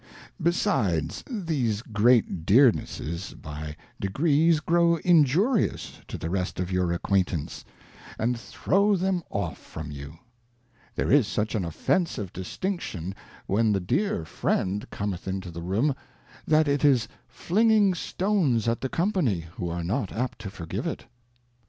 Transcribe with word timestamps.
Besides, 0.41 1.23
these 1.29 1.83
great 1.83 2.43
Dearnesses 2.43 3.35
by 3.39 3.75
degrees 3.99 4.59
grow 4.59 4.95
Injurious 4.95 6.01
to 6.07 6.17
the 6.17 6.27
rest 6.31 6.59
of 6.59 6.71
your 6.71 6.91
Acquaintance, 6.91 7.63
and 8.17 8.33
.,.,,„.^ 8.17 8.33
D 8.33 8.39
throw 8.51 8.97
34 8.97 8.97
Advice 8.97 8.99
to 8.99 9.05
a 9.05 9.05
Daughter. 9.05 9.05
throw 9.05 9.05
them 9.05 9.23
off 9.51 9.57
from 9.59 9.91
you. 9.91 10.19
There 10.95 11.11
is 11.11 11.27
such 11.27 11.53
an 11.53 11.63
Offensive 11.63 12.33
Distinction 12.33 13.13
when 13.45 13.73
the 13.73 13.79
Dear 13.79 14.25
Friend 14.25 14.89
cometh 14.89 15.27
into 15.27 15.51
the 15.51 15.61
Room, 15.61 15.95
that 16.47 16.67
it 16.67 16.83
is 16.83 17.07
flinging 17.27 17.93
Stones 17.93 18.67
at 18.67 18.81
the 18.81 18.89
Company, 18.89 19.41
who 19.57 19.69
are 19.69 19.83
not 19.83 20.11
apt 20.11 20.39
to 20.39 20.49
forgive 20.49 20.87
it. 20.87 21.05